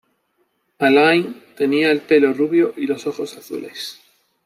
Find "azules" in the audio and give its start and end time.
3.37-4.01